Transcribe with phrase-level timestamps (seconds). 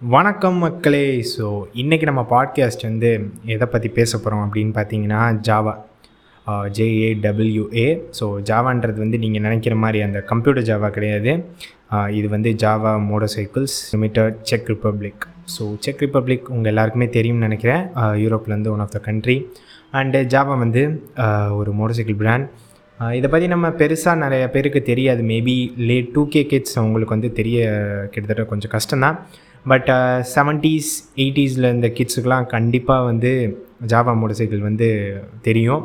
[0.00, 1.06] வணக்கம் மக்களே.
[1.30, 1.44] ஸோ
[1.82, 3.08] இன்றைக்கி நம்ம பாட்காஸ்ட் வந்து
[3.54, 5.72] எதை பற்றி பேச போகிறோம் அப்படின்னு பார்த்தீங்கன்னா ஜாவா
[6.76, 7.86] ஜேஏடபிள்யூஏ
[8.18, 11.32] ஸோ ஜாவான்றது வந்து நீங்கள் நினைக்கிற மாதிரி அந்த கம்ப்யூட்டர் ஜாவா கிடையாது.
[12.18, 15.26] இது வந்து Java motor cycles limited check republic
[15.56, 17.82] so check republic உங்கள் எல்லாருக்குமே தெரியும்னு நினைக்கிறேன்.
[18.24, 19.36] யூரோப்லேருந்து one of the country
[20.02, 20.84] and Java வந்து
[21.58, 22.46] ஒரு மோட்டர் சைக்கிள் பிராண்ட்
[23.18, 25.20] இதை பற்றி நம்ம பெருசாக நிறைய பேருக்கு தெரியாது.
[25.32, 25.58] Maybe
[25.90, 27.58] late two K kids அவங்களுக்கு வந்து தெரிய
[28.14, 29.18] கிட்டத்தட்ட கொஞ்சம் கஷ்டம்தான்.
[29.70, 29.88] பட்
[30.34, 33.30] செவன்ட்டீஸ் uh, எயிட்டிஸில் இந்த கிட்ஸுக்கெலாம் கண்டிப்பாக வந்து
[33.90, 34.88] ஜாவா மோட்டர் சைக்கிள் வந்து
[35.46, 35.82] தெரியும்.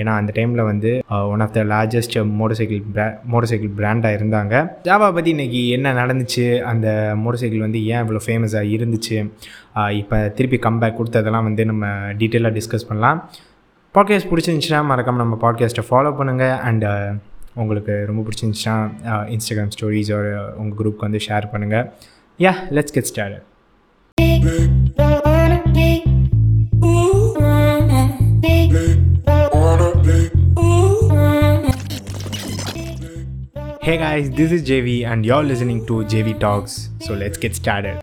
[0.00, 0.90] ஏன்னா அந்த டைமில் வந்து
[1.32, 4.54] one of the largest motor cycle பிரா மோட்டர் சைக்கிள் பிராண்டாக இருந்தாங்க.
[4.88, 6.44] ஜாவா பற்றி இன்றைக்கி என்ன நடந்துச்சு?
[6.70, 6.88] அந்த
[7.22, 9.18] மோட்டர் சைக்கிள் வந்து ஏன் இவ்வளோ ஃபேமஸாக இருந்துச்சு?
[10.00, 11.86] இப்போ திருப்பி கம்பேக் கொடுத்ததெல்லாம் வந்து நம்ம
[12.20, 13.20] டீட்டெயிலாக டிஸ்கஸ் பண்ணலாம்.
[13.94, 16.86] பாட்காஸ்ட் பிடிச்சிருந்துச்சுன்னா மறக்காமல் நம்ம பாட்காஸ்ட்டை ஃபாலோ பண்ணுங்கள் அண்ட்
[17.62, 18.76] உங்களுக்கு ரொம்ப பிடிச்சிருந்துச்சுன்னா
[19.34, 21.86] இன்ஸ்டாகிராம் uh, ஸ்டோரிஸ் ஒரு உங்கள் குரூப்க்கு வந்து ஷேர் பண்ணுங்கள்
[22.38, 23.42] Yeah, let's get started.
[33.80, 36.90] Hey guys, this is JV and you're listening to JV Talks.
[37.00, 38.02] So let's get started.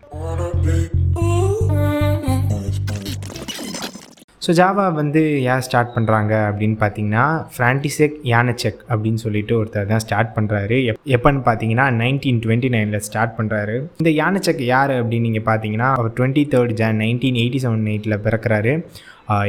[4.44, 10.32] So Jawa வந்து ஏன் ஸ்டார்ட் பண்ணுறாங்க அப்படின்னு பார்த்தீங்கன்னா ஃப்ரான்டிசெக் யானச்செக் அப்படின்னு சொல்லிட்டு ஒருத்தர் தான் ஸ்டார்ட்
[10.34, 15.88] பண்ணுறாரு எப் எப்போன்னு பார்த்தீங்கன்னா நைன்டீன் டுவெண்ட்டி நைனில் ஸ்டார்ட் பண்ணுறாரு இந்த யானச்செக் யார் அப்படின்னு நீங்கள் பார்த்தீங்கன்னா
[15.94, 18.74] அவர் twenty third Jan nineteen eighty seven எயிட்டில் பிறக்கிறாரு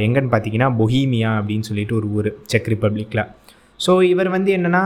[0.02, 3.24] எங்கன்னு பார்த்தீங்கன்னா பொஹீமியா அப்படின்னு சொல்லிட்டு ஒரு ஊர் செக் ரிப்பப்ளிக்கில்
[3.80, 4.84] ஸோ இவர் வந்து என்னென்னா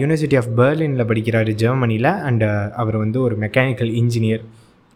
[0.00, 2.46] யூனிவர்சிட்டி ஆஃப் பெர்லினில் படிக்கிறாரு ஜெர்மனியில் அண்ட்
[2.76, 4.44] அவர் வந்து ஒரு மெக்கானிக்கல் இன்ஜினியர்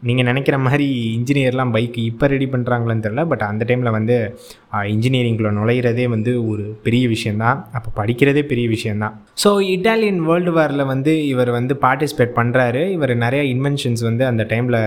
[0.03, 4.35] நீங்கள் நினைக்கிற மாதிரி இன்ஜினியர்லாம் பைக் இப்போ ரெடி பண்ணுறாங்களான்னு தெரில பட் அந்த டைமில் வந்து
[4.73, 11.27] இன்ஜினியரிங்கில் நுழையிறதே வந்து ஒரு பெரிய விஷயந்தான் அப்போ படிக்கிறதே பெரிய விஷயந்தான் ஸோ இட்டாலியன் வேர்ல்டு வாரில் வந்து
[11.27, 14.79] இவர் வந்து பார்ட்டிசிபேட் பண்ணுறாரு இவர் நிறையா இன்வென்ஷன்ஸ் வந்து அந்த டைமில்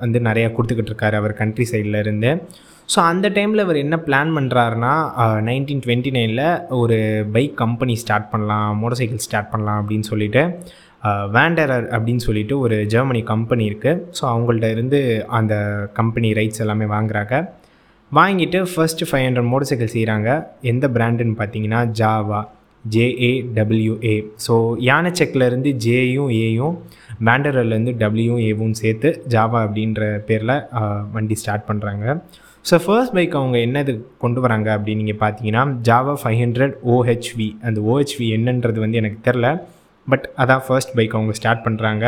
[0.00, 2.42] வந்து நிறையா கொடுத்துக்கிட்டு இருக்காரு அவர் கண்ட்ரி சைடில் இருந்து.
[2.88, 4.94] ஸோ அந்த டைமில் இவர் என்ன பிளான் பண்ணுறாருனா
[5.44, 10.42] நைன்டீன் டுவெண்ட்டி நைனில் ஒரு பைக் கம்பெனி ஸ்டார்ட் பண்ணலாம் மோட்டர் சைக்கிள் ஸ்டார்ட் பண்ணலாம் அப்படின்னு சொல்லிட்டு
[11.34, 14.98] வேண்டரர் அப்படின்னு சொல்லிட்டு ஒரு ஜெர்மனி கம்பெனி இருக்குது ஸோ அவங்கள்ட்ட இருந்து
[15.28, 15.54] அந்த
[15.92, 17.34] கம்பெனி ரைட்ஸ் எல்லாமே வாங்குறாங்க.
[18.12, 20.28] வாங்கிட்டு first five hundred motor cycle செய்கிறாங்க
[20.62, 22.40] எந்த பிராண்டுன்னு பார்த்தீங்கன்னா ஜாவா
[22.84, 24.14] ஜேஏடபிள்யூஏ
[24.46, 26.74] ஸோ யானைச்செக்லேருந்து ஜேயும் ஏயும்
[27.24, 30.56] வேண்டரர்லேருந்து டபிள்யூ ஏவும் சேர்த்து ஜாவா அப்படின்ற பேரில்
[31.12, 32.06] வண்டி ஸ்டார்ட் பண்ணுறாங்க
[32.64, 37.80] ஸோ ஃபர்ஸ்ட் பைக் அவங்க என்னது கொண்டு வராங்க அப்படின்னு நீங்கள் பார்த்தீங்கன்னா ஜாவா ஃபைவ் ஹண்ட்ரட் ஓஹெச்வி அந்த
[37.80, 39.48] ஓஹெச்வி என்னன்றது வந்து எனக்கு தெரில
[40.12, 42.04] பட் அதான் ஃபர்ஸ்ட் பைக் அவங்க ஸ்டார்ட் பண்ணுறாங்க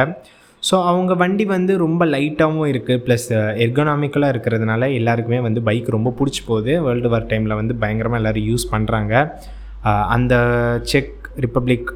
[0.62, 3.27] ஸோ அவங்க வண்டி வந்து ரொம்ப லைட்டாகவும் இருக்குது ப்ளஸ்
[3.65, 6.73] எர்கனாமிக்கலாக இருக்கிறதுனால எல்லாருக்குமே வந்து பைக் ரொம்ப பிடிச்சி போகுது.
[6.87, 9.15] வேர்ல்டு வார் டைமில் வந்து பயங்கரமாக எல்லோரும் யூஸ் பண்ணுறாங்க
[10.17, 10.35] அந்த
[10.93, 11.12] செக்
[11.45, 11.91] ரிப்பப்ளிக்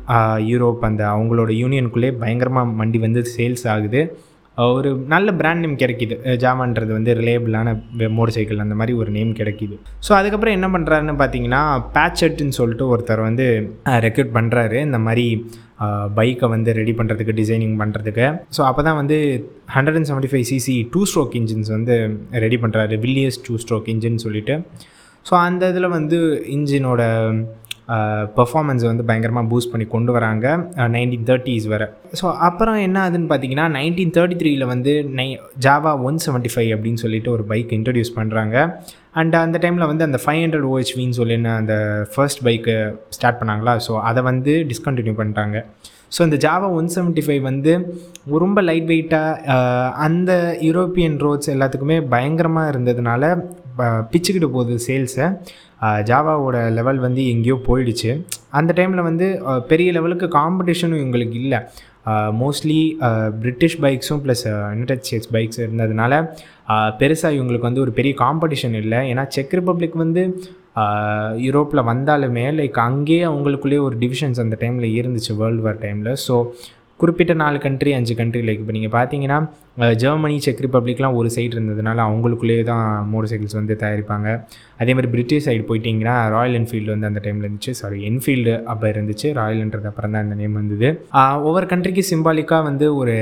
[0.51, 4.03] யூரோப் அந்த அவங்களோட யூனியனுக்குள்ளே பயங்கரமாக வண்டி வந்து சேல்ஸ் ஆகுது.
[4.77, 6.15] ஒரு நல்ல பிராண்ட் நேம் கிடைக்கிது.
[6.43, 7.75] ஜாமான்றது வந்து ரிலேபிளான
[8.17, 9.77] மோட்டர் சைக்கிள் அந்த மாதிரி ஒரு நேம் கிடைக்கிது.
[10.07, 11.63] ஸோ அதுக்கப்புறம் என்ன பண்ணுறாருன்னு பார்த்தீங்கன்னா
[11.97, 13.47] பேச்சட்டுன்னு சொல்லிட்டு ஒருத்தர் வந்து
[14.07, 15.27] ரெக்ரூட் பண்ணுறாரு இந்த மாதிரி
[16.17, 18.27] பைக்கை வந்து ரெடி பண்ணுறதுக்கு டிசைனிங் பண்ணுறதுக்கு
[18.57, 19.19] ஸோ அப்போ தான் வந்து
[19.77, 21.95] hundred and seventy five CC two stroke engines வந்து
[22.45, 24.57] ரெடி பண்ணுறாரு வில்லியஸ் டூ ஸ்ட்ரோக் இன்ஜின் சொல்லிட்டு.
[25.27, 26.19] ஸோ அந்த இதில் வந்து
[26.57, 27.03] இன்ஜினோட
[28.39, 30.47] பர்ஃபார்மன்ஸை வந்து பயங்கரமாக பூஸ்ட் பண்ணி கொண்டு வராங்க
[30.95, 31.83] நைன்டீன் தேர்ட்டிஸ் வர.
[32.21, 35.29] ஸோ அப்புறம் என்ன ஆகுதுன்னு பார்த்தீங்கன்னா நைன்டீன் தேர்ட்டி த்ரீல வந்து நை
[35.67, 38.57] ஜாவா ஒன் செவன்ட்டி ஃபைவ் அப்படின்னு சொல்லிட்டு ஒரு பைக் இன்ட்ரடியூஸ் பண்ணுறாங்க
[39.21, 41.75] அண்ட் அந்த டைமில் வந்து அந்த ஃபைவ் ஹண்ட்ரட் ஓஹெச்வின்னு சொல்லின்னு அந்த
[42.13, 42.75] ஃபர்ஸ்ட் பைக்கு
[43.17, 43.75] ஸ்டார்ட் பண்ணாங்களா?
[43.87, 45.57] ஸோ அதை வந்து டிஸ்கண்டினியூ பண்ணிட்டாங்க.
[46.15, 47.73] ஸோ இந்த ஜாவா ஒன் செவன்ட்டி ஃபைவ் வந்து
[48.45, 49.57] ரொம்ப லைட் வெயிட்டாக
[50.07, 50.31] அந்த
[50.69, 53.25] யூரோப்பியன் ரோட்ஸ் எல்லாத்துக்குமே பயங்கரமாக இருந்ததுனால
[54.13, 55.27] பிச்சுக்கிட்டு போகுது சேல்ஸை
[56.11, 58.11] ஜாவாவோட லெவல் வந்து எங்கேயோ போயிடுச்சு.
[58.59, 59.27] அந்த டைமில் வந்து
[59.71, 61.61] பெரிய லெவலுக்கு காம்படிஷனும் இவங்களுக்கு இல்லை.
[62.41, 62.81] மோஸ்ட்லி
[63.43, 66.13] பிரிட்டிஷ் பைக்ஸும் ப்ளஸ் யுனைடெட் ஸ்டேட்ஸ் பைக்ஸ் இருந்ததுனால
[67.01, 69.01] பெருசாக இவங்களுக்கு வந்து ஒரு பெரிய காம்படிஷன் இல்லை.
[69.13, 70.25] ஏன்னா செக் ரிப்பப்ளிக் வந்து
[71.47, 76.37] யூரோப்பில் வந்தாலுமே லைக் அங்கேயே அவங்களுக்குள்ளேயே ஒரு டிவிஷன்ஸ் அந்த டைமில் இருந்துச்சு வேர்ல்டு வார் டைமில் ஸோ
[77.03, 79.39] குறிப்பிட்ட நாலு கண்ட்ரி அஞ்சு கண்ட்ரி லைக் இப்போ நீங்கள் பார்த்தீங்கன்னா
[80.03, 84.29] ஜெர்மனி செக் ரிப்பப்ளிக்லாம் ஒரு சைடு இருந்ததுனால அவங்களுக்குள்ளேயே தான் மோட்டர் சைக்கிள்ஸ் வந்து தயாரிப்பாங்க.
[84.83, 87.75] அதே மாதிரி பிரிட்டிஷ் சைடு போயிட்டிங்கன்னா ராயல் என்ஃபீல்டு வந்து அந்த டைமில் இருந்துச்சு.
[87.81, 89.29] சாரி என்ஃபீல்டு அப்போ இருந்துச்சு.
[89.41, 90.91] ராயல்ன்றது அப்புறம் தான் அந்த நேம் வந்தது.
[91.49, 93.17] ஒவ்வொரு கண்ட்ரிக்கு சிம்பாலிக்காக வந்து ஒரு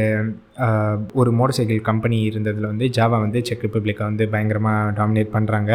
[1.21, 5.73] ஒரு மோட்டர் சைக்கிள் கம்பெனி இருந்ததில் வந்து ஜாவா வந்து செக் ரிப்பப்ளிக்கை வந்து பயங்கரமாக டாமினேட் பண்ணுறாங்க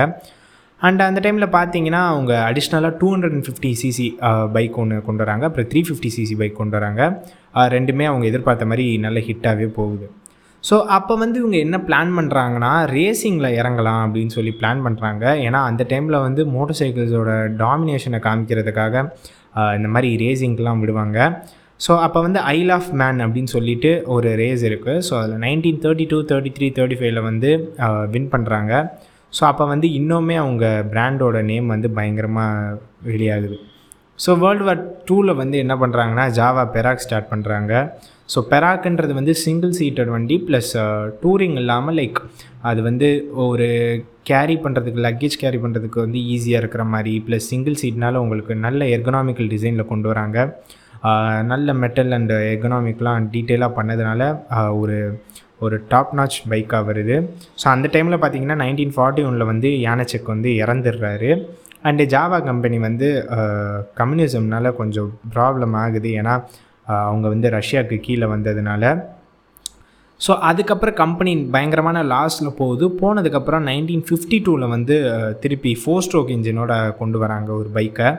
[0.87, 4.07] அண்ட் அந்த டைமில் பார்த்தீங்கன்னா அவங்க அடிஷ்னலாக two hundred and fifty CC
[4.55, 5.43] bike ஒன்று கொண்டு வராங்க.
[5.49, 7.01] அப்புறம் த்ரீ ஃபிஃப்டி சிசி பைக் கொண்டு வராங்க.
[7.75, 10.07] ரெண்டுமே அவங்க எதிர்பார்த்த மாதிரி நல்ல ஹிட்டாகவே போகுது.
[10.63, 15.83] ஸோ அப்போ வந்து இவங்க என்ன பிளான் பண்ணுறாங்கன்னா ரேசிங்கில் இறங்கலாம் அப்படின்னு சொல்லி பிளான் பண்ணுறாங்க ஏன்னா அந்த
[15.91, 17.31] டைமில் வந்து மோட்டர் சைக்கிள்ஸோட
[17.63, 19.03] டாமினேஷனை காமிக்கிறதுக்காக
[19.77, 21.17] இந்த மாதிரி ரேசிங்க்கெலாம் விடுவாங்க.
[21.85, 26.05] ஸோ அப்போ வந்து ஐல் ஆஃப் மேன் அப்படின்னு சொல்லிட்டு ஒரு ரேஸ் இருக்குது ஸோ அதில் nineteen thirty
[26.11, 27.49] two thirty three thirty ஃபைவ்ல வந்து
[28.13, 28.73] வின் பண்ணுறாங்க
[29.37, 33.57] ஸோ அப்போ வந்து இன்னுமே அவங்க பிராண்டோட நேம் வந்து பயங்கரமாக வெளியாகுது.
[34.23, 37.71] ஸோ வேர்ல்டு வார் டூவில் வந்து என்ன பண்ணுறாங்கன்னா ஜாவா பெராக் ஸ்டார்ட் பண்ணுறாங்க
[38.33, 40.71] ஸோ பெராக்ன்றது வந்து சிங்கிள் சீட்டட் வண்டி ப்ளஸ்
[41.23, 42.19] டூரிங் இல்லாமல் லைக்
[42.69, 43.07] அது வந்து
[43.45, 43.67] ஒரு
[44.29, 49.51] கேரி பண்ணுறதுக்கு லக்கேஜ் கேரி பண்ணுறதுக்கு வந்து ஈஸியாக இருக்கிற மாதிரி ப்ளஸ் சிங்கிள் சீட்னால உங்களுக்கு நல்ல எர்கனாமிக்கல்
[49.55, 50.39] டிசைனில் கொண்டு வராங்க.
[51.03, 54.21] Uh, நல்ல மெட்டல் அண்ட் எக்கனாமிக்லாம் டீட்டெயிலாக பண்ணதுனால
[54.57, 54.97] uh, ஒரு
[55.59, 57.15] ஒரு டாப் நாச் பைக்காக வருது.
[57.61, 61.31] ஸோ அந்த டைமில் பார்த்தீங்கன்னா நைன்டீன் ஃபார்ட்டி ஒனில் வந்து யானச்செக் வந்து இறந்துடுறாரு.
[61.89, 63.07] அண்டு ஜாவா கம்பெனி வந்து
[63.99, 66.11] கம்யூனிசம்னால கொஞ்சம் ப்ராப்ளம் ஆகுது.
[66.19, 66.35] ஏன்னா
[67.07, 68.83] அவங்க வந்து ரஷ்யாவுக்கு கீழே வந்ததுனால.
[70.21, 72.85] ஸோ அதுக்கப்புறம் கம்பெனி பயங்கரமான லாஸில் போகுது.
[73.01, 74.95] போனதுக்கப்புறம் நைன்டீன் ஃபிஃப்டி டூவில் வந்து
[75.43, 78.09] திருப்பி ஃபோர் ஸ்ட்ரோக் இன்ஜினோட கொண்டு வராங்க ஒரு பைக்கை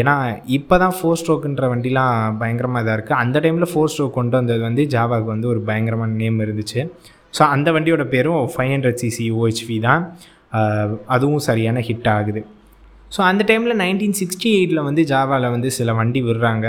[0.00, 0.14] ஏன்னா
[0.56, 4.84] இப்போ தான் ஃபோர் ஸ்ட்ரோக்குன்ற வண்டிலாம் பயங்கரமாக இதாக இருக்குது அந்த டைமில் ஃபோர் ஸ்ட்ரோக் கொண்டு வந்தது வந்து
[4.94, 6.80] ஜாவாவுக்கு வந்து ஒரு பயங்கரமான நேம் இருந்துச்சு.
[7.36, 10.02] ஸோ அந்த வண்டியோட பேரும் ஃபைவ் ஹண்ட்ரட் சிசி ஓஹெச்வி தான்.
[11.14, 12.42] அதுவும் சரியான ஹிட் ஆகுது.
[13.14, 16.66] ஸோ அந்த டைமில் நைன்டீன் சிக்ஸ்டி எயிட்டில் வந்து ஜாவாவில் வந்து சில வண்டி விடுறாங்க.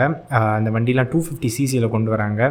[0.57, 2.41] அந்த வண்டிலாம் டூ ஃபிஃப்டி சிசியில் கொண்டு வராங்க.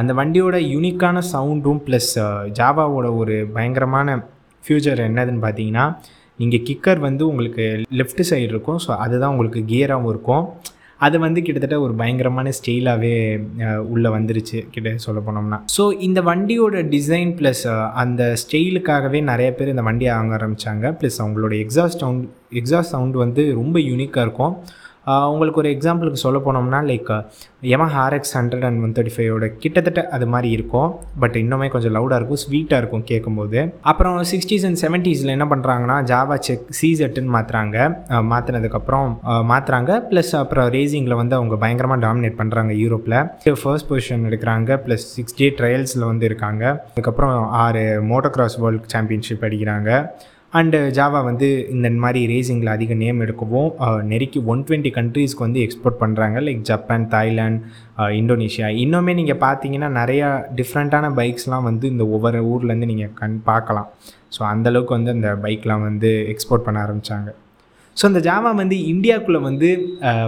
[0.00, 2.12] அந்த வண்டியோட யூனிக்கான சவுண்டும் ப்ளஸ்
[2.58, 4.16] ஜாவாவோட ஒரு பயங்கரமான
[4.62, 5.86] ஃப்யூச்சர் என்னதுன்னு பார்த்தீங்கன்னா
[6.40, 7.66] நீங்கள் கிக்கர் வந்து உங்களுக்கு
[8.00, 8.80] லெஃப்ட் சைடு இருக்கும்.
[8.86, 10.46] ஸோ அதுதான் உங்களுக்கு கியராகவும் இருக்கும்.
[11.06, 13.14] அது வந்து கிட்டத்தட்ட ஒரு பயங்கரமான ஸ்டைலாகவே
[13.94, 15.58] உள்ளே வந்துருச்சு கிட்ட சொல்ல போனோம்னா.
[15.74, 17.64] ஸோ இந்த வண்டியோட டிசைன் ப்ளஸ்
[18.02, 22.24] அந்த ஸ்டைலுக்காகவே நிறைய பேர் இந்த வண்டியை வாங்க ஆரம்பித்தாங்க ப்ளஸ் அவங்களோட எக்ஸாஸ்ட் சவுண்ட்
[22.60, 24.54] எக்ஸாஸ்ட் சவுண்ட் வந்து ரொம்ப யூனிக்காக இருக்கும்.
[25.32, 27.10] உங்களுக்கு ஒரு எக்ஸாம்பிளுக்கு சொல்ல போனோம்னா லைக்
[27.74, 30.88] எம RX hundred and one thirty ஃபைவோட கிட்டத்தட்ட அது மாதிரி இருக்கும்.
[31.22, 33.60] பட் இன்னுமே கொஞ்சம் லவுடாக இருக்கும் ஸ்வீட்டாக இருக்கும் கேட்கும்போது
[33.92, 37.76] அப்புறம் சிக்ஸ்டீஸ் அண்ட் செவன்ட்டீஸில் என்ன பண்ணுறாங்கன்னா ஜாவா செக் சீசெட்டுன்னு மாற்றுறாங்க
[38.32, 39.08] மாற்றினதுக்கப்புறம்
[39.52, 45.36] மாற்றுறாங்க ப்ளஸ் அப்புறம் ரேசிங்கில் வந்து அவங்க பயங்கரமாக டாமினேட் பண்ணுறாங்க யூரோப்பில் ஃபர்ஸ்ட் பொசிஷன் எடுக்கிறாங்க ப்ளஸ் சிக்ஸ்
[45.40, 46.64] டே ட்ரையல்ஸில் வந்து இருக்காங்க.
[46.92, 49.90] அதுக்கப்புறம் ஆறு மோட்டோ கிராஸ் வேர்ல்டு சாம்பியன்ஷிப் அடிக்கிறாங்க.
[50.58, 53.70] அண்டு ஜாவா வந்து இந்த மாதிரி ரேசிங்கில் அதிக நேம் எடுக்கவும்
[54.10, 57.62] நெருக்கி ஒன் டுவெண்ட்டி கண்ட்ரீஸ்க்கு வந்து எக்ஸ்போர்ட் பண்ணுறாங்க லைக் ஜப்பான் தாய்லாந்து
[58.18, 60.28] இந்தோனேஷியா இன்னுமே நீங்கள் பார்த்தீங்கன்னா நிறையா
[60.60, 63.88] டிஃப்ரெண்ட்டான பைக்ஸ்லாம் வந்து இந்த ஒவ்வொரு ஊர்லேருந்து நீங்கள் கண் பார்க்கலாம்
[64.36, 67.32] ஸோ அந்தளவுக்கு வந்து அந்த பைக்லாம் வந்து எக்ஸ்போர்ட் பண்ண ஆரம்பித்தாங்க
[67.96, 69.68] ஸோ அந்த ஜாவா வந்து இந்தியாவுக்குள்ளே வந்து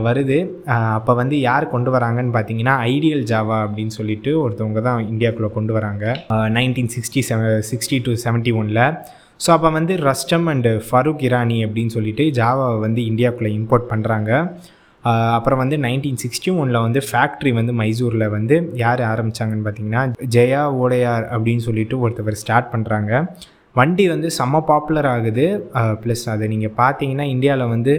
[0.06, 0.38] வருது.
[0.98, 6.04] அப்போ வந்து யார் கொண்டு வராங்கன்னு பார்த்தீங்கன்னா ஐடியல் ஜாவா அப்படின்னு சொல்லிட்டு ஒருத்தவங்க தான் இந்தியாவுக்குள்ளே கொண்டு வராங்க.
[6.56, 8.82] நைன்டீன் சிக்ஸ்டி செவ சிக்ஸ்டி டு செவன்ட்டி ஒனில்
[9.40, 14.30] ஸோ அப்போ வந்து ரஸ்டம் அண்டு ஃபரூக் இரானி அப்படின்னு சொல்லிட்டு ஜாவாவை வந்து இந்தியாவுக்குள்ளே இம்போர்ட் பண்ணுறாங்க
[15.34, 20.02] அப்புறம் வந்து நைன்டீன் சிக்ஸ்டி ஒனில் வந்து ஃபேக்ட்ரி வந்து மைசூரில் வந்து யார் ஆரம்பித்தாங்கன்னு பார்த்தீங்கன்னா
[20.34, 23.12] ஜெயா ஓடையார் அப்படின்னு சொல்லிட்டு ஒருத்தவர் ஸ்டார்ட் பண்ணுறாங்க
[23.76, 25.44] வண்டி வந்து செம்ம பாப்புலர் ஆகுது.
[26.02, 27.92] ப்ளஸ் அதை நீங்கள் பார்த்தீங்கன்னா இந்தியாவில் வந்து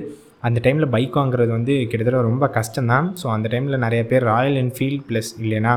[0.48, 3.08] அந்த டைமில் பைக் வாங்குறது வந்து கிட்டத்தட்ட ரொம்ப கஷ்டம்தான்.
[3.22, 5.74] ஸோ அந்த டைமில் நிறைய பேர் ராயல் என்ஃபீல்ட் ப்ளஸ் இல்லைன்னா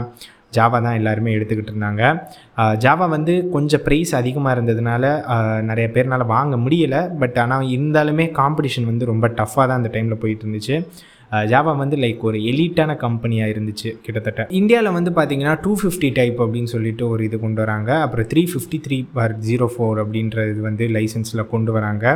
[0.56, 2.02] ஜாவா தான் எல்லாருமே எடுத்துக்கிட்டு இருந்தாங்க.
[2.84, 5.14] ஜாவா வந்து கொஞ்சம் ப்ரைஸ் அதிகமாக இருந்ததுனால
[5.70, 7.02] நிறைய பேர்னால் வாங்க முடியலை.
[7.22, 10.76] பட் ஆனால் இருந்தாலுமே காம்படிஷன் வந்து ரொம்ப டஃப்பாக தான் அந்த டைமில் போயிட்டு இருந்துச்சு.
[11.50, 14.42] ஜாவா வந்து லைக் ஒரு எலிட்டான கம்பெனியாக இருந்துச்சு கிட்டத்தட்ட.
[14.58, 17.90] இந்தியாவில் வந்து பார்த்தீங்கன்னா டூ ஃபிஃப்டி டைப் அப்படின்னு சொல்லிட்டு ஒரு இது கொண்டு வராங்க.
[18.06, 22.06] அப்புறம் three fifty three four zero four அப்படின்ற இது வந்து லைசன்ஸில் கொண்டு வராங்க.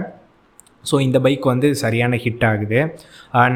[0.90, 2.80] ஸோ இந்த பைக் வந்து சரியான ஹிட் ஆகுது.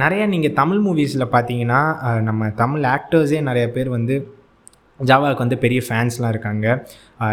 [0.03, 1.81] நிறையா நீங்கள் தமிழ் மூவிஸில் பார்த்தீங்கன்னா
[2.29, 4.15] நம்ம தமிழ் ஆக்டர்ஸே நிறைய பேர் வந்து
[5.09, 6.67] ஜாவாவுக்கு வந்து பெரிய ஃபேன்ஸ்லாம் இருக்காங்க.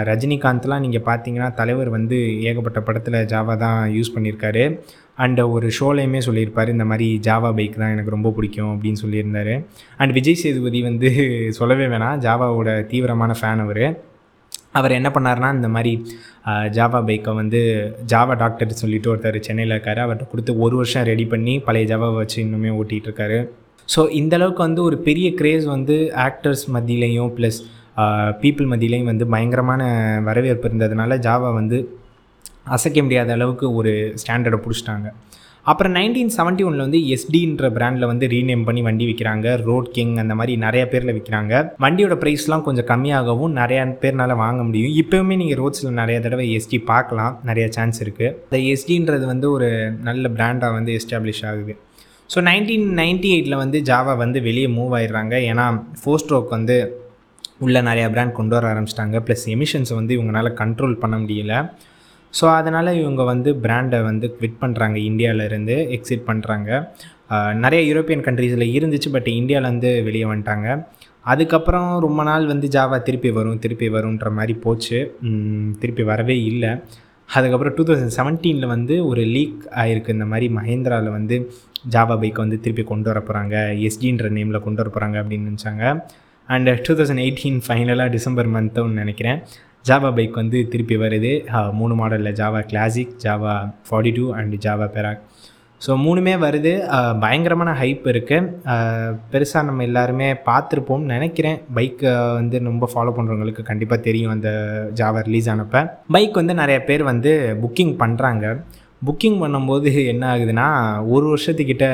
[0.10, 2.18] ரஜினிகாந்த்லாம் நீங்கள் பார்த்தீங்கன்னா தலைவர் வந்து
[2.50, 4.64] ஏகப்பட்ட படத்தில் ஜாவா தான் யூஸ் பண்ணியிருக்காரு
[5.26, 9.54] அண்ட் ஒரு ஷோலையுமே சொல்லியிருப்பார் இந்த மாதிரி ஜாவா பைக் தான் எனக்கு ரொம்ப பிடிக்கும் அப்படின்னு சொல்லியிருந்தார்.
[10.02, 11.10] அண்ட் விஜய் சேதுபதி வந்து
[11.60, 13.86] சொல்லவே வேணாம் ஜாவாவோட தீவிரமான ஃபேன் அவர்.
[14.80, 15.94] அவர் என்ன பண்ணார்னா இந்த மாதிரி
[16.78, 17.60] ஜாவா பைக்கை வந்து
[18.12, 20.02] ஜாவா டாக்டர் சொல்லிட்டு ஒருத்தர் சென்னையில் இருக்கார்.
[20.04, 23.40] அவர்கிட்ட கொடுத்து ஒரு வருஷம் ரெடி பண்ணி பழைய ஜாவாவை வச்சு இன்னுமே ஓட்டிகிட்டு இருக்காரு.
[23.94, 27.60] ஸோ இந்தளவுக்கு வந்து ஒரு பெரிய க்ரேஸ் வந்து ஆக்டர்ஸ் மத்தியிலையும் ப்ளஸ்
[28.42, 29.84] பீப்புள் மத்தியிலையும் வந்து பயங்கரமான
[30.28, 31.78] வரவேற்பு இருந்ததுனால ஜாவா வந்து
[32.76, 33.92] அசைக்க முடியாத அளவுக்கு ஒரு
[34.22, 35.08] ஸ்டாண்டர்டை பிடிச்சிட்டாங்க.
[35.72, 40.34] அப்புறம் நைன்டீன் செவன்ட்டி ஒனில் வந்து எஸ்டின்ற பிராண்டில் வந்து ரீநேம் பண்ணி வண்டி விற்கிறாங்க ரோட் கிங் அந்த
[40.40, 41.54] மாதிரி நிறைய பேரில் விற்கிறாங்க
[41.86, 44.94] வண்டியோட ப்ரைஸ்லாம் கொஞ்சம் கம்மியாகவும் நிறையா பேர்னால வாங்க முடியும்.
[45.02, 47.36] இப்போவுமே நீங்கள் ரோட்ஸில் நிறைய தடவை எஸ்டி பார்க்கலாம்.
[47.50, 49.70] நிறைய சான்ஸ் இருக்குது இந்த எஸ்டின்றது வந்து ஒரு
[50.10, 51.76] நல்ல பிராண்டாக வந்து எஸ்டாப்ளிஷ் ஆகுது.
[52.34, 55.36] ஸோ நைன்டீன் நைன்டி எயிட்டில் வந்து ஜாவா வந்து வெளியே மூவ் ஆயிடுறாங்க.
[55.50, 55.66] ஏன்னா
[56.00, 56.78] ஃபோர் ஸ்ட்ரோக் வந்து
[57.66, 59.18] உள்ள நிறையா பிராண்ட் கொண்டு வர ஆரம்பிச்சிட்டாங்க.
[59.28, 61.54] ப்ளஸ் எமிஷன்ஸை வந்து இவங்களால கண்ட்ரோல் பண்ண முடியல.
[62.34, 66.70] ஸோ அதனால் இவங்க வந்து பிராண்டை வந்து குவிட் பண்ணுறாங்க இந்தியாவிலேருந்து எக்ஸிட் பண்ணுறாங்க
[67.64, 70.68] நிறைய யூரோப்பியன் கண்ட்ரீஸில் இருந்துச்சு பட் இந்தியாவிலேருந்து வெளியே வந்துட்டாங்க.
[71.32, 75.00] அதுக்கப்புறம் ரொம்ப நாள் வந்து ஜாவா திருப்பி வரும் திருப்பி வரும்ன்ற மாதிரி போச்சு.
[75.82, 76.72] திருப்பி வரவே இல்லை.
[77.30, 81.38] அதுக்கப்புறம் டூ தௌசண்ட் செவன்டீனில் வந்து ஒரு லீக் ஆகிருக்கு இந்த மாதிரி மஹேந்திராவில் வந்து
[81.94, 83.56] ஜாவா பைக்கை வந்து திருப்பி கொண்டு வர போகிறாங்க
[83.88, 85.84] எஸ்ஜின்ற நேமில் கொண்டு வர போகிறாங்க அப்படின்னு நினச்சாங்க.
[86.50, 89.40] அண்ட் டூ தௌசண்ட் எயிட்டீன் ஃபைனலாக டிசம்பர் மந்த்துன்னு நினைக்கிறேன்.
[89.88, 91.30] ஜாவா பைக் வந்து திருப்பி வருது.
[91.58, 93.54] Uh, மூணு மாடலில் Jawa classic Jawa
[93.90, 95.22] forty two and Jawa Perak
[95.82, 96.74] so மூணுமே வருது.
[96.96, 101.60] Uh, பயங்கரமான ஹைப் இருக்குது uh, பெருசாக நம்ம எல்லாருமே பார்த்துருப்போம்னு நினைக்கிறேன்.
[101.76, 104.50] பைக்கை வந்து ரொம்ப ஃபாலோ பண்ணுறவங்களுக்கு கண்டிப்பாக தெரியும் அந்த
[105.02, 105.84] ஜாவா ரிலீஸ் ஆனப்போ.
[106.18, 108.58] பைக் வந்து நிறைய பேர் வந்து புக்கிங் பண்ணுறாங்க
[109.06, 110.68] புக்கிங் பண்ணும்போது என்ன ஆகுதுன்னா
[111.16, 111.86] ஒரு வருஷத்துக்கிட்ட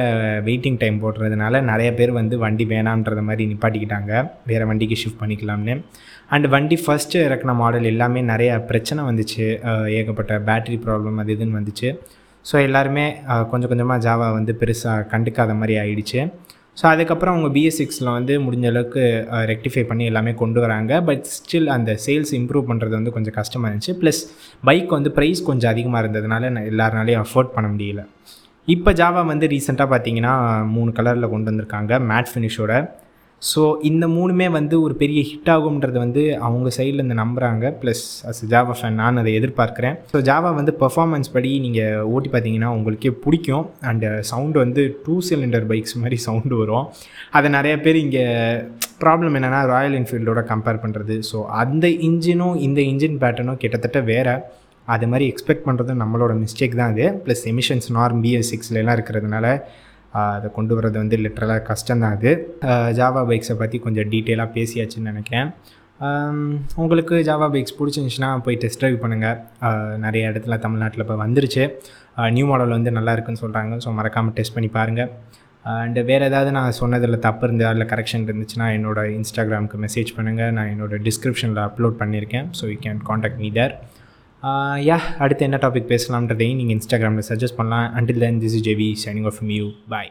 [0.48, 4.12] வெயிட்டிங் டைம் போடுறதுனால நிறைய பேர் வந்து வண்டி வேணான்றத மாதிரி நிப்பாட்டிக்கிட்டாங்க.
[4.50, 5.76] வேறு வண்டிக்கு ஷிஃப்ட் பண்ணிக்கலாம்னு.
[6.34, 9.46] அண்ட் வண்டி ஃபஸ்ட்டு இறக்குன மாடல் எல்லாமே நிறைய பிரச்சனை வந்துச்சு.
[10.00, 11.90] ஏகப்பட்ட பேட்டரி ப்ராப்ளம் அது இதுன்னு வந்துச்சு.
[12.46, 13.06] ஸோ எல்லாருமே
[13.52, 16.22] கொஞ்சம் கொஞ்சமாக ஜாவா வந்து பெருசாக கண்டுக்காத மாதிரி ஆயிடுச்சு.
[16.80, 19.04] ஸோ அதுக்கப்புறம் அவங்க பிஎஸ் சிக்ஸில் வந்து முடிஞ்ச அளவுக்கு
[19.52, 20.94] ரெக்டிஃபை பண்ணி எல்லாமே கொண்டு வராங்க.
[21.08, 23.94] பட் ஸ்டில் அந்த சேல்ஸ் இம்ப்ரூவ் பண்ணுறது வந்து கொஞ்சம் கஷ்டமாக இருந்துச்சு.
[24.02, 24.22] ப்ளஸ்
[24.70, 28.04] பைக் வந்து ப்ரைஸ் கொஞ்சம் அதிகமாக இருந்ததுனால எல்லாருனாலையும் அஃபோர்ட் பண்ண முடியல.
[28.68, 30.34] இப்போ ஜாவா வந்து ரீசெண்டாக பார்த்தீங்கன்னா
[30.76, 31.94] மூணு கலரில் கொண்டு வந்திருக்காங்க.
[32.12, 32.74] மேட் ஃபினிஷோட
[33.52, 38.74] ஸோ இந்த மூணுமே வந்து ஒரு பெரிய ஹிட் ஆகும்ன்றது வந்து அவங்க சைட்லேருந்து நம்புகிறாங்க ப்ளஸ் அஸ் ஜாவா
[38.80, 39.96] ஃபேன் நான் அதை எதிர்பார்க்குறேன்.
[40.14, 43.66] ஸோ ஜாவா வந்து பர்ஃபார்மன்ஸ் படி நீங்கள் ஓட்டி பார்த்தீங்கன்னா உங்களுக்கே பிடிக்கும்.
[43.90, 46.88] அண்டு சவுண்டு uh, வந்து டூ சிலிண்டர் பைக்ஸ் மாதிரி சவுண்டு வரும்.
[47.38, 48.26] அதை நிறைய பேர் இங்கே
[49.04, 54.36] ப்ராப்ளம் என்னென்னா ராயல் என்ஃபீல்டோட கம்பேர் பண்ணுறது ஸோ அந்த இன்ஜினும் இந்த இன்ஜின் பேட்டர்னும் கிட்டத்தட்ட வேறு.
[54.88, 57.06] அது மாதிரி எக்ஸ்பெக்ட் பண்ணுறது நம்மளோட மிஸ்டேக் தான் அது.
[57.26, 59.48] ப்ளஸ் எமிஷன்ஸ் நார்ம் பிஎஸ் சிக்ஸ்லாம் இருக்கிறதுனால
[60.22, 62.32] அதை கொண்டு வர்றது வந்து லிட்ரலாக கஷ்டம்தான் அது.
[63.00, 65.50] ஜாவா பைக்ஸை பற்றி கொஞ்சம் டீட்டெயிலாக பேசியாச்சுன்னு நினைக்கிறேன்.
[66.84, 69.38] உங்களுக்கு ஜாவா பைக்ஸ் பிடிச்சிருந்துச்சுன்னா போய் டெஸ்ட் ட்ரைவ் பண்ணுங்கள்
[70.06, 71.64] நிறைய இடத்துல தமிழ்நாட்டில் இப்போ வந்துருச்சு.
[72.36, 75.12] நியூ மாடல் வந்து நல்லா இருக்குன்னு சொல்கிறாங்க ஸோ மறக்காமல் டெஸ்ட் பண்ணி பாருங்கள்
[75.66, 80.72] அண்டு வேறு ஏதாவது நான் சொன்னதில் தப்பு இருந்தா இல்லை கரெக்ஷன் இருந்துச்சுன்னா என்னோடய இன்ஸ்டாகிராமுக்கு மெசேஜ் பண்ணுங்கள் நான்
[80.74, 82.48] என்னோடய டிஸ்கிரிப்ஷனில் அப்லோட் பண்ணியிருக்கேன்.
[82.60, 83.76] So you can contact me there
[84.88, 87.86] ya அடுத்து என்ன டாபிக் பேசலாம்ன்றதையும் நீங்கள் இன்ஸ்டாகிராமில் சஜஸ்ட் பண்ணலாம்.
[87.96, 90.10] Until then this is JV signing off you bye